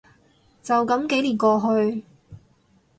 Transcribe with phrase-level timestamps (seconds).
[0.63, 2.03] 就噉幾年過去